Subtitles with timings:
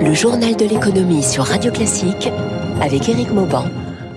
[0.00, 2.30] Le journal de l'économie sur Radio Classique
[2.80, 3.64] avec Éric Mauban.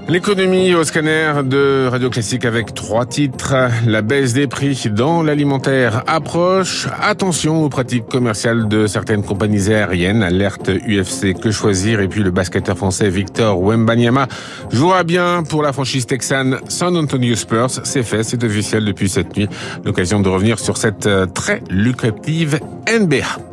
[0.10, 3.56] L'économie au scanner de Radio Classique avec trois titres.
[3.88, 6.88] La baisse des prix dans l'alimentaire approche.
[7.02, 10.22] Attention aux pratiques commerciales de certaines compagnies aériennes.
[10.22, 12.02] Alerte UFC que choisir?
[12.02, 14.28] Et puis le basketteur français Victor Wembanyama
[14.72, 17.82] jouera bien pour la franchise texane San Antonio Spurs.
[17.84, 19.48] C'est fait, c'est officiel depuis cette nuit.
[19.86, 22.60] L'occasion de revenir sur cette euh, très lucrative
[22.90, 23.53] NBA.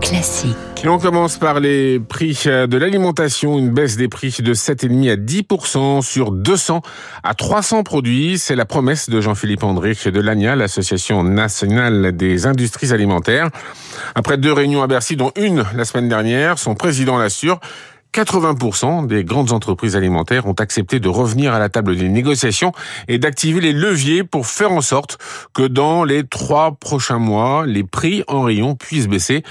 [0.00, 0.56] Classique.
[0.82, 5.14] Et on commence par les prix de l'alimentation, une baisse des prix de 7,5 à
[5.14, 6.82] 10% sur 200
[7.22, 8.38] à 300 produits.
[8.38, 13.50] C'est la promesse de Jean-Philippe André de l'ANIA, l'Association nationale des industries alimentaires.
[14.16, 17.60] Après deux réunions à Bercy, dont une la semaine dernière, son président l'assure,
[18.12, 22.72] 80% des grandes entreprises alimentaires ont accepté de revenir à la table des négociations
[23.08, 25.18] et d'activer les leviers pour faire en sorte
[25.54, 29.42] que dans les trois prochains mois, les prix en rayon puissent baisser.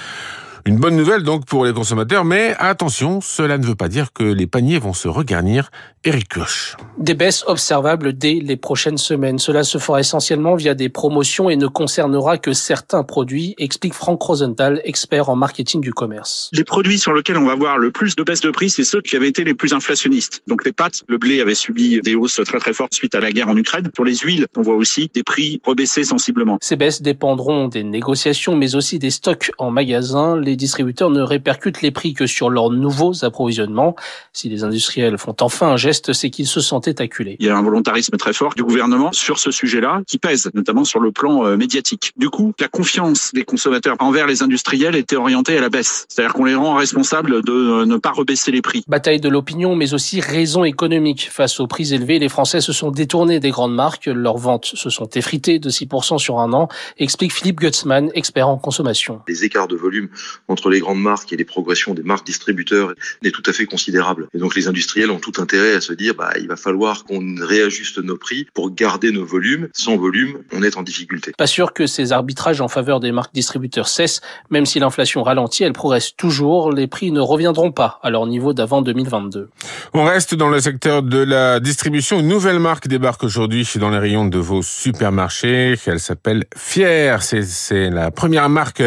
[0.65, 4.23] Une bonne nouvelle donc pour les consommateurs, mais attention, cela ne veut pas dire que
[4.23, 5.71] les paniers vont se regarnir.
[6.05, 6.77] Eric Koch.
[6.97, 9.37] Des baisses observables dès les prochaines semaines.
[9.37, 14.21] Cela se fera essentiellement via des promotions et ne concernera que certains produits, explique Franck
[14.21, 16.49] Rosenthal, expert en marketing du commerce.
[16.53, 19.01] Les produits sur lesquels on va voir le plus de baisse de prix, c'est ceux
[19.01, 20.41] qui avaient été les plus inflationnistes.
[20.47, 23.33] Donc les pâtes, le blé avait subi des hausses très très fortes suite à la
[23.33, 23.89] guerre en Ukraine.
[23.93, 26.57] Pour les huiles, on voit aussi des prix rebaisser sensiblement.
[26.61, 30.39] Ces baisses dépendront des négociations, mais aussi des stocks en magasin.
[30.39, 33.95] Les distributeurs ne répercutent les prix que sur leurs nouveaux approvisionnements.
[34.33, 37.37] Si les industriels font enfin un geste c'est qu'ils se sentaient acculés.
[37.39, 40.83] Il y a un volontarisme très fort du gouvernement sur ce sujet-là qui pèse, notamment
[40.83, 42.13] sur le plan euh, médiatique.
[42.17, 46.05] Du coup, la confiance des consommateurs envers les industriels était orientée à la baisse.
[46.09, 48.83] C'est-à-dire qu'on les rend responsables de euh, ne pas rebaisser les prix.
[48.87, 51.29] Bataille de l'opinion, mais aussi raison économique.
[51.31, 54.07] Face aux prix élevés, les Français se sont détournés des grandes marques.
[54.07, 58.57] Leurs ventes se sont effritées de 6% sur un an, explique Philippe Gutzmann, expert en
[58.57, 59.21] consommation.
[59.27, 60.09] Les écarts de volume
[60.49, 64.27] entre les grandes marques et les progressions des marques distributeurs est tout à fait considérable.
[64.33, 67.35] Et donc les industriels ont tout intérêt à se dire bah, il va falloir qu'on
[67.39, 69.69] réajuste nos prix pour garder nos volumes.
[69.73, 71.31] Sans volume, on est en difficulté.
[71.37, 75.63] Pas sûr que ces arbitrages en faveur des marques distributeurs cessent, même si l'inflation ralentit,
[75.63, 76.71] elle progresse toujours.
[76.71, 79.49] Les prix ne reviendront pas à leur niveau d'avant 2022.
[79.93, 82.19] On reste dans le secteur de la distribution.
[82.19, 85.75] Une nouvelle marque débarque aujourd'hui dans les rayons de vos supermarchés.
[85.85, 87.21] Elle s'appelle Fier.
[87.21, 88.83] C'est la première marque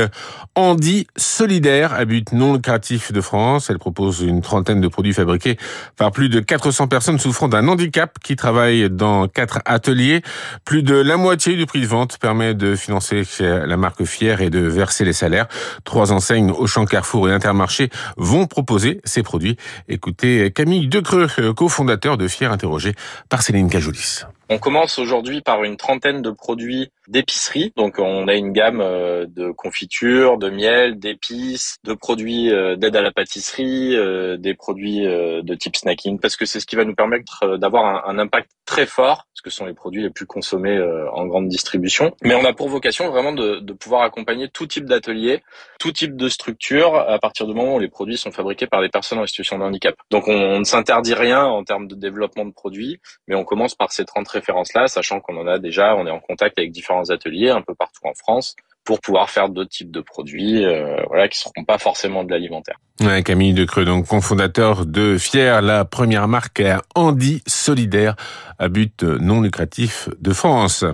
[0.55, 1.07] Andy
[1.53, 3.69] solidaire à but non lucratif de France.
[3.69, 5.59] Elle propose une trentaine de produits fabriqués
[5.99, 10.23] par plus de 400 personnes souffrant d'un handicap qui travaillent dans quatre ateliers.
[10.65, 14.49] Plus de la moitié du prix de vente permet de financer la marque Fier et
[14.49, 15.47] de verser les salaires.
[15.85, 19.59] Trois enseignes Auchan, Carrefour et Intermarché vont proposer ces produits.
[19.89, 22.95] Écoutez Camille Decreux, cofondateur de Fier, interrogé
[23.29, 24.23] par Céline Cajoulis.
[24.49, 27.73] On commence aujourd'hui par une trentaine de produits d'épicerie.
[27.77, 32.97] Donc on a une gamme euh, de confitures, de miel, d'épices, de produits euh, d'aide
[32.97, 36.85] à la pâtisserie, euh, des produits de type snacking, parce que c'est ce qui va
[36.85, 40.27] nous permettre d'avoir un, impact très fort, parce que ce sont les produits les plus
[40.27, 40.81] consommés
[41.13, 42.15] en grande distribution.
[42.23, 45.43] Mais on a pour vocation vraiment de, pouvoir accompagner tout type d'atelier,
[45.79, 48.89] tout type de structure, à partir du moment où les produits sont fabriqués par des
[48.89, 49.95] personnes en situation de handicap.
[50.11, 53.75] Donc on, on ne s'interdit rien en termes de développement de produits, mais on commence
[53.75, 57.11] par ces 30 références-là, sachant qu'on en a déjà, on est en contact avec différents
[57.11, 61.29] ateliers un peu partout en France pour pouvoir faire d'autres types de produits, euh, voilà,
[61.29, 62.79] qui seront pas forcément de l'alimentaire.
[63.01, 66.63] Ouais, Camille Decreux, donc cofondateur de Fier, la première marque
[66.97, 68.17] Andy solidaire
[68.59, 70.85] à but non lucratif de France.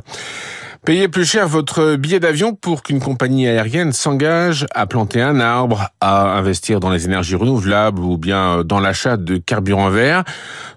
[0.85, 5.91] Payez plus cher votre billet d'avion pour qu'une compagnie aérienne s'engage à planter un arbre,
[6.01, 10.25] à investir dans les énergies renouvelables ou bien dans l'achat de carburant vert.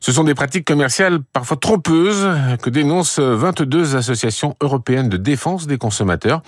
[0.02, 2.28] Ce sont des pratiques commerciales parfois trompeuses
[2.62, 6.42] que dénoncent 22 associations européennes de défense des consommateurs.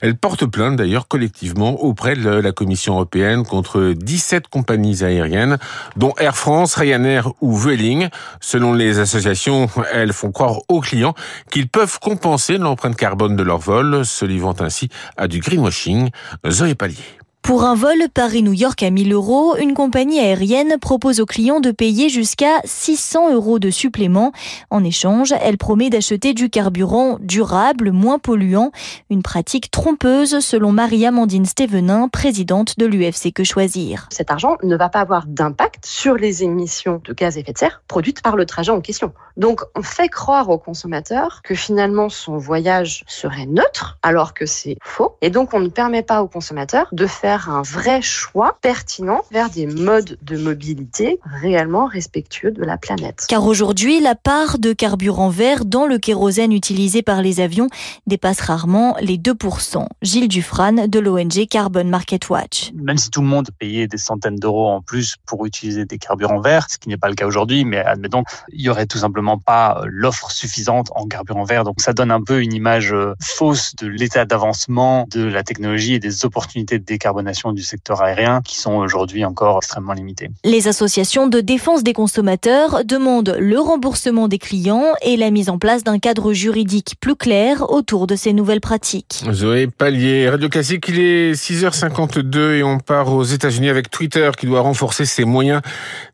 [0.00, 5.58] Elles portent plainte d'ailleurs collectivement auprès de la Commission européenne contre 17 compagnies aériennes,
[5.96, 8.08] dont Air France, Ryanair ou Vueling.
[8.40, 11.14] Selon les associations, elles font croire aux clients
[11.50, 16.10] qu'ils peuvent compenser l'empreinte carbone de leur vol, se livrant ainsi à du greenwashing.
[16.48, 17.21] Zoé Pallier.
[17.42, 21.72] Pour un vol Paris-New York à 1000 euros, une compagnie aérienne propose aux clients de
[21.72, 24.30] payer jusqu'à 600 euros de supplément.
[24.70, 28.70] En échange, elle promet d'acheter du carburant durable, moins polluant,
[29.10, 34.06] une pratique trompeuse selon Marie-Amandine Stevenin, présidente de l'UFC Que Choisir.
[34.10, 37.58] Cet argent ne va pas avoir d'impact sur les émissions de gaz à effet de
[37.58, 39.12] serre produites par le trajet en question.
[39.36, 44.76] Donc, on fait croire au consommateur que finalement son voyage serait neutre, alors que c'est
[44.80, 45.16] faux.
[45.22, 49.22] Et donc, on ne permet pas au consommateur de faire faire un vrai choix pertinent
[49.30, 53.24] vers des modes de mobilité réellement respectueux de la planète.
[53.26, 57.68] Car aujourd'hui, la part de carburant vert dans le kérosène utilisé par les avions
[58.06, 59.86] dépasse rarement les 2%.
[60.02, 62.70] Gilles Dufran de l'ONG Carbon Market Watch.
[62.74, 66.42] Même si tout le monde payait des centaines d'euros en plus pour utiliser des carburants
[66.42, 69.38] verts, ce qui n'est pas le cas aujourd'hui, mais admettons, il y aurait tout simplement
[69.38, 71.64] pas l'offre suffisante en carburant vert.
[71.64, 75.94] Donc ça donne un peu une image euh, fausse de l'état d'avancement de la technologie
[75.94, 77.21] et des opportunités de décarbonation
[77.54, 80.30] du secteur aérien qui sont aujourd'hui encore extrêmement limitées.
[80.44, 85.58] Les associations de défense des consommateurs demandent le remboursement des clients et la mise en
[85.58, 89.24] place d'un cadre juridique plus clair autour de ces nouvelles pratiques.
[89.30, 94.46] Zoé Pallier, Radio Classique, il est 6h52 et on part aux États-Unis avec Twitter qui
[94.46, 95.62] doit renforcer ses moyens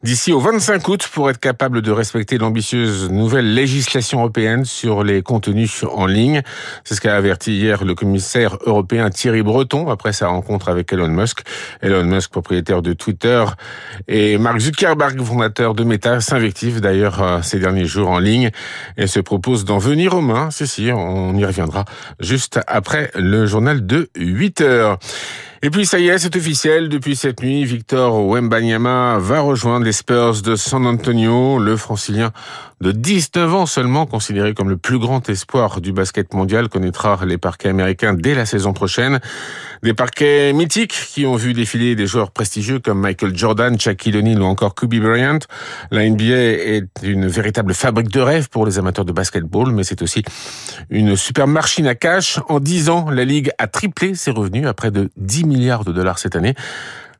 [0.02, 5.22] d'ici au 25 août pour être capable de respecter l'ambitieuse nouvelle législation européenne sur les
[5.22, 6.43] contenus en ligne.
[6.84, 11.08] C'est ce qu'a averti hier le commissaire européen Thierry Breton après sa rencontre avec Elon
[11.08, 11.42] Musk.
[11.80, 13.44] Elon Musk, propriétaire de Twitter,
[14.08, 18.50] et Mark Zuckerberg, fondateur de Meta, s'invective d'ailleurs euh, ces derniers jours en ligne
[18.96, 20.50] et se propose d'en venir aux mains.
[20.50, 21.84] Si, si, on y reviendra
[22.20, 24.98] juste après le journal de 8 heures.
[25.60, 26.88] Et puis ça y est, c'est officiel.
[26.88, 31.58] Depuis cette nuit, Victor Wembanyama va rejoindre les Spurs de San Antonio.
[31.58, 32.31] Le francilien
[32.81, 37.38] de 19 ans seulement, considéré comme le plus grand espoir du basket mondial, connaîtra les
[37.38, 39.19] parquets américains dès la saison prochaine.
[39.82, 44.40] Des parquets mythiques qui ont vu défiler des joueurs prestigieux comme Michael Jordan, Shaquille O'Neal
[44.40, 45.40] ou encore Kobe Bryant.
[45.90, 50.02] La NBA est une véritable fabrique de rêve pour les amateurs de basketball, mais c'est
[50.02, 50.22] aussi
[50.88, 52.38] une super machine à cash.
[52.49, 55.92] En 10 ans, la Ligue a triplé ses revenus à près de 10 milliards de
[55.92, 56.54] dollars cette année.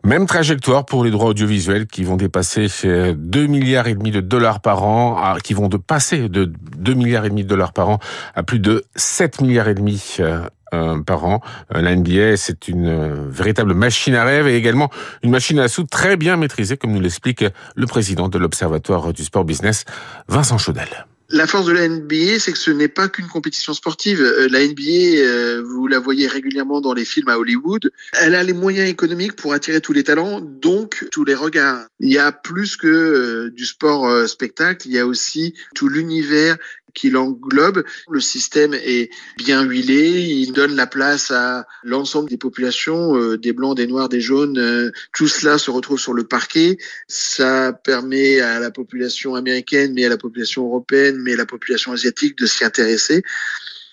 [0.04, 4.60] Même trajectoire pour les droits audiovisuels qui vont dépasser 2 milliards et demi de dollars
[4.60, 7.98] par an, qui vont de passer de 2 milliards et demi de dollars par an
[8.34, 10.40] à plus de 7 milliards et demi euh,
[10.72, 11.40] euh, par an.
[11.75, 14.88] Euh, la NBA, c'est une véritable machine à rêve et également
[15.24, 19.24] une machine à sous très bien maîtrisée, comme nous l'explique le président de l'Observatoire du
[19.24, 19.84] sport business,
[20.28, 21.06] Vincent Chaudel.
[21.30, 24.22] La force de la NBA, c'est que ce n'est pas qu'une compétition sportive.
[24.22, 28.42] Euh, la NBA, euh, vous la voyez régulièrement dans les films à Hollywood, elle a
[28.42, 31.86] les moyens économiques pour attirer tous les talents, donc tous les regards.
[32.00, 36.56] Il y a plus que euh, du sport spectacle, il y a aussi tout l'univers
[36.94, 37.85] qui l'englobe.
[38.11, 43.52] Le système est bien huilé, il donne la place à l'ensemble des populations, euh, des
[43.52, 44.58] blancs, des noirs, des jaunes.
[44.58, 46.79] Euh, tout cela se retrouve sur le parquet.
[47.06, 51.93] Ça permet à la population américaine, mais à la population européenne, mais à la population
[51.93, 53.23] asiatique de s'y intéresser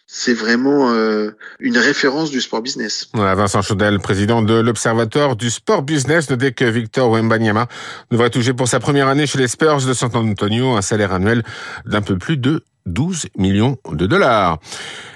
[0.08, 3.10] c'est vraiment euh, une référence du sport business.
[3.14, 7.68] Voilà, Vincent Chaudel, président de l'Observatoire du sport business, dès que Victor Wembanyama
[8.12, 11.44] devrait toucher pour sa première année chez les Spurs de San Antonio un salaire annuel
[11.86, 14.60] d'un peu plus de 12 millions de dollars.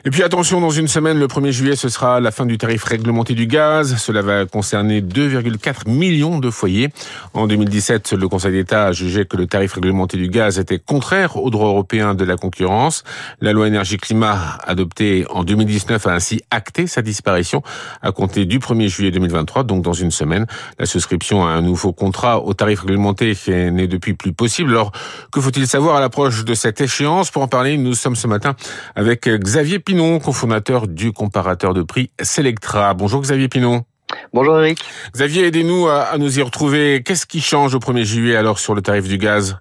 [0.06, 2.84] Et puis attention, dans une semaine, le 1er juillet, ce sera la fin du tarif
[2.84, 3.98] réglementé du gaz.
[3.98, 6.90] Cela va concerner 2,4 millions de foyers.
[7.34, 11.36] En 2017, le Conseil d'État a jugé que le tarif réglementé du gaz était contraire
[11.38, 13.04] au droit européen de la concurrence.
[13.42, 17.62] La loi énergie-climat adoptée en 2019 a ainsi acté sa disparition
[18.02, 20.48] à compter du 1er juillet 2023, donc dans une semaine.
[20.80, 24.72] La souscription à un nouveau contrat au tarif réglementé n'est depuis plus possible.
[24.72, 24.92] Alors,
[25.32, 27.30] que faut-il savoir à l'approche de cette échéance?
[27.32, 28.56] Pour en parler, nous sommes ce matin
[28.96, 32.94] avec Xavier Pinon, cofondateur du comparateur de prix Selectra.
[32.94, 33.84] Bonjour Xavier Pinon.
[34.34, 34.80] Bonjour Eric.
[35.14, 37.04] Xavier, aidez-nous à, nous y retrouver.
[37.04, 39.60] Qu'est-ce qui change au 1er juillet alors sur le tarif du gaz?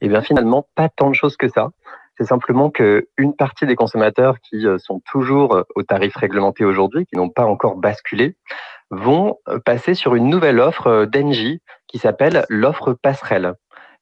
[0.00, 1.70] Eh bien finalement, pas tant de choses que ça.
[2.16, 6.64] C'est simplement que une partie des consommateurs qui euh, sont toujours euh, au tarif réglementé
[6.64, 8.36] aujourd'hui, qui n'ont pas encore basculé,
[8.90, 13.54] vont euh, passer sur une nouvelle offre d'Engie qui s'appelle l'offre passerelle.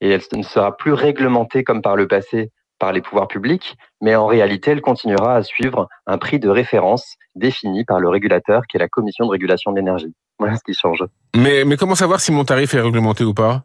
[0.02, 4.16] Et elle ne sera plus réglementée comme par le passé par les pouvoirs publics, mais
[4.16, 8.76] en réalité, elle continuera à suivre un prix de référence défini par le régulateur, qui
[8.76, 10.12] est la Commission de régulation de l'énergie.
[10.40, 11.04] Voilà ce qui change.
[11.36, 13.62] Mais, mais comment savoir si mon tarif est réglementé ou pas?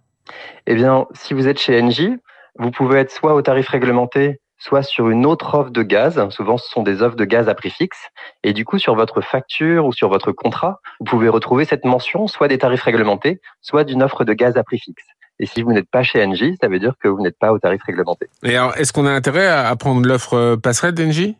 [0.67, 2.15] Eh bien, si vous êtes chez Engie,
[2.59, 6.21] vous pouvez être soit au tarif réglementé, soit sur une autre offre de gaz.
[6.29, 8.09] Souvent, ce sont des offres de gaz à prix fixe.
[8.43, 12.27] Et du coup, sur votre facture ou sur votre contrat, vous pouvez retrouver cette mention
[12.27, 15.05] soit des tarifs réglementés, soit d'une offre de gaz à prix fixe.
[15.39, 17.59] Et si vous n'êtes pas chez Engie, ça veut dire que vous n'êtes pas au
[17.59, 18.27] tarif réglementé.
[18.43, 21.35] Et alors, est-ce qu'on a intérêt à prendre l'offre euh, passerelle d'Engie?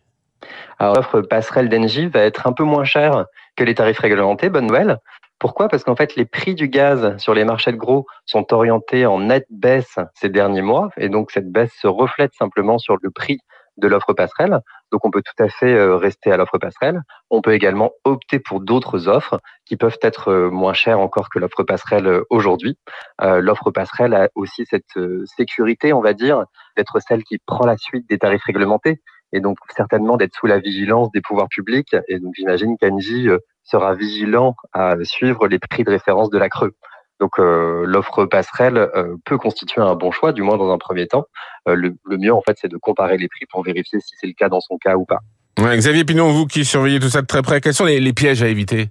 [0.79, 3.25] Alors, l'offre passerelle d'Engie va être un peu moins chère
[3.55, 4.49] que les tarifs réglementés.
[4.49, 4.97] Bonne nouvelle.
[5.39, 5.67] Pourquoi?
[5.67, 9.19] Parce qu'en fait, les prix du gaz sur les marchés de gros sont orientés en
[9.19, 10.89] nette baisse ces derniers mois.
[10.97, 13.39] Et donc, cette baisse se reflète simplement sur le prix
[13.77, 14.59] de l'offre passerelle.
[14.91, 17.01] Donc on peut tout à fait euh, rester à l'offre passerelle.
[17.29, 21.39] On peut également opter pour d'autres offres qui peuvent être euh, moins chères encore que
[21.39, 22.77] l'offre passerelle euh, aujourd'hui.
[23.21, 26.45] l'offre passerelle a aussi cette sécurité, on va dire,
[26.77, 29.01] d'être celle qui prend la suite des tarifs réglementés
[29.31, 31.95] et donc certainement d'être sous la vigilance des pouvoirs publics.
[32.07, 33.27] Et donc j'imagine qu'Angie
[33.63, 36.73] sera vigilant à suivre les prix de référence de la creux.
[37.19, 38.89] Donc l'offre passerelle
[39.25, 41.25] peut constituer un bon choix, du moins dans un premier temps.
[41.65, 44.49] Le, mieux en fait, c'est de comparer les prix pour vérifier si c'est le cas
[44.49, 45.19] dans son cas ou pas.
[45.57, 48.47] Xavier Pinon, vous qui surveillez tout ça de très près, quels sont les pièges à
[48.47, 48.89] éviter?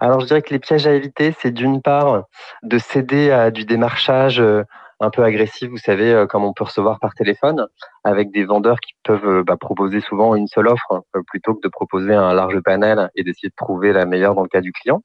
[0.00, 2.24] Alors je dirais que les pièges à éviter, c'est d'une part
[2.62, 4.62] de céder à du démarchage euh,
[5.00, 7.66] un peu agressif, vous savez, euh, comme on peut recevoir par téléphone,
[8.04, 11.68] avec des vendeurs qui peuvent euh, bah, proposer souvent une seule offre plutôt que de
[11.68, 15.02] proposer un large panel et d'essayer de trouver la meilleure dans le cas du client.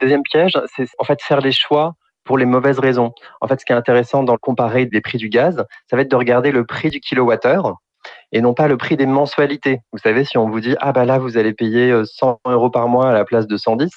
[0.00, 3.12] Deuxième piège, c'est en fait faire les choix pour les mauvaises raisons.
[3.40, 6.02] En fait, ce qui est intéressant dans le comparer des prix du gaz, ça va
[6.02, 7.76] être de regarder le prix du kilowattheure
[8.32, 9.80] et non pas le prix des mensualités.
[9.92, 12.70] Vous savez, si on vous dit ah bah là vous allez payer 100 euh, euros
[12.70, 13.90] par mois à la place de 110,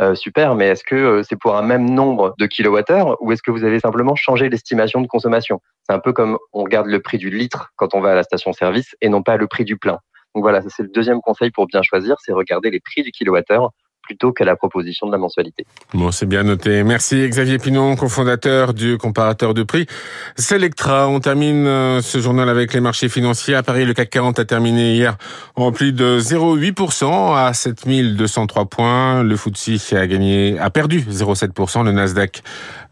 [0.00, 3.42] euh, super, mais est-ce que euh, c'est pour un même nombre de kilowattheures ou est-ce
[3.42, 5.60] que vous avez simplement changé l'estimation de consommation?
[5.82, 8.22] C'est un peu comme on regarde le prix du litre quand on va à la
[8.22, 9.98] station-service et non pas le prix du plein.
[10.34, 13.70] Donc voilà, c'est le deuxième conseil pour bien choisir, c'est regarder les prix du kilowattheure
[14.10, 15.64] plutôt qu'à la proposition de la mensualité.
[15.94, 16.82] Bon, c'est bien noté.
[16.82, 19.86] Merci Xavier Pinon, cofondateur du comparateur de prix
[20.34, 21.06] Selectra.
[21.06, 23.54] On termine euh, ce journal avec les marchés financiers.
[23.54, 25.16] À Paris, le CAC 40 a terminé hier
[25.54, 29.22] en plus de 0,8% à 7203 points.
[29.22, 31.84] Le FTSE a gagné, a perdu 0,7%.
[31.84, 32.42] Le Nasdaq,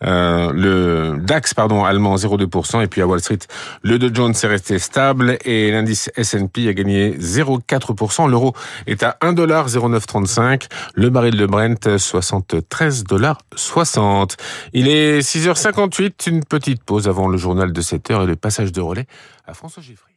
[0.05, 2.81] euh, le DAX, pardon, allemand 0,2%.
[2.81, 3.41] Et puis à Wall Street,
[3.83, 8.31] le Dow Jones est resté stable et l'indice S&P a gagné 0,4%.
[8.31, 8.53] L'euro
[8.87, 10.69] est à 1,0935.
[10.95, 14.37] Le baril de Brent, 73 dollars 60.
[14.73, 18.81] Il est 6h58, une petite pause avant le journal de 7h et le passage de
[18.81, 19.07] relais
[19.47, 20.08] à François Giffre.